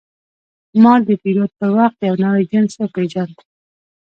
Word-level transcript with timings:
ما 0.83 0.93
د 1.07 1.09
پیرود 1.21 1.51
پر 1.59 1.69
وخت 1.77 1.97
یو 2.07 2.15
نوی 2.23 2.43
جنس 2.51 2.73
وپېژاند. 2.77 3.35